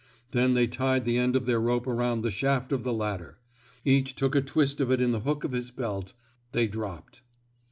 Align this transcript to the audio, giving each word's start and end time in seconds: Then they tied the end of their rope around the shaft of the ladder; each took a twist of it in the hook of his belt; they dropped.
Then 0.31 0.55
they 0.55 0.65
tied 0.65 1.05
the 1.05 1.19
end 1.19 1.35
of 1.35 1.45
their 1.45 1.61
rope 1.61 1.85
around 1.85 2.23
the 2.23 2.31
shaft 2.31 2.71
of 2.71 2.81
the 2.81 2.91
ladder; 2.91 3.37
each 3.85 4.15
took 4.15 4.35
a 4.35 4.41
twist 4.41 4.81
of 4.81 4.89
it 4.89 4.99
in 4.99 5.11
the 5.11 5.19
hook 5.19 5.43
of 5.43 5.51
his 5.51 5.69
belt; 5.69 6.13
they 6.53 6.65
dropped. 6.67 7.21